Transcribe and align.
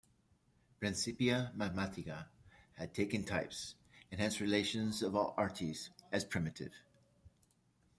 "Principia 0.79 1.53
Mathematica" 1.55 2.25
had 2.73 2.91
taken 2.91 3.23
types, 3.23 3.75
and 4.11 4.19
hence 4.19 4.41
relations 4.41 5.03
of 5.03 5.15
all 5.15 5.35
arities, 5.37 5.89
as 6.11 6.25
primitive. 6.25 6.71